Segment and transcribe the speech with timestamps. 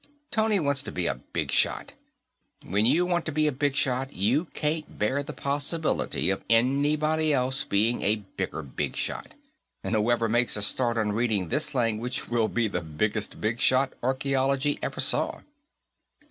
[0.31, 1.93] "Tony wants to be a big shot.
[2.65, 7.31] When you want to be a big shot, you can't bear the possibility of anybody
[7.31, 9.35] else being a bigger big shot,
[9.83, 13.93] and whoever makes a start on reading this language will be the biggest big shot
[14.01, 15.41] archaeology ever saw."